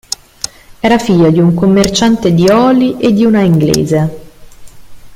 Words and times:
Era 0.79 0.97
figlio 0.97 1.29
di 1.29 1.37
un 1.39 1.53
commerciante 1.53 2.33
di 2.33 2.49
oli 2.49 2.97
e 2.99 3.13
di 3.13 3.23
una 3.23 3.41
inglese. 3.41 4.21